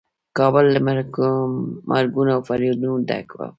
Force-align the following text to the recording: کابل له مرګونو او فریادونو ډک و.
کابل 0.37 0.65
له 0.75 0.79
مرګونو 1.93 2.31
او 2.35 2.41
فریادونو 2.47 2.93
ډک 3.09 3.27
و. 3.37 3.41